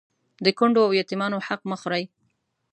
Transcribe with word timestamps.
د 0.45 0.47
کونډو 0.57 0.81
او 0.87 0.91
يتيمانو 0.99 1.37
حق 1.47 1.61
مه 1.69 1.77
خورئ 1.81 2.03